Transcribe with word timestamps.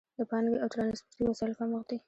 د 0.17 0.19
پانګې 0.29 0.57
او 0.63 0.69
ترانسپورتي 0.73 1.21
وسایلو 1.23 1.57
کمښت 1.59 1.87
دی. 1.89 1.97